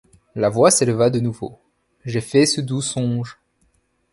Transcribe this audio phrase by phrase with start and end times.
[0.33, 1.59] La voix s’éleva de nouveau:—
[2.05, 3.37] J’ai fait ce doux songe.